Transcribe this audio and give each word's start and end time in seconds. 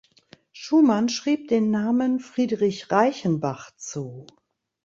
Schumann 0.51 1.09
schrieb 1.09 1.47
den 1.49 1.69
Namen 1.69 2.19
Friedrich 2.19 2.89
Reichenbach 2.91 3.69
zu. 3.77 4.25